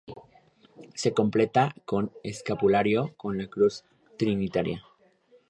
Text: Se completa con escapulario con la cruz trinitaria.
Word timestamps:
Se 0.95 1.13
completa 1.13 1.75
con 1.85 2.11
escapulario 2.23 3.13
con 3.17 3.37
la 3.37 3.45
cruz 3.45 3.83
trinitaria. 4.17 4.83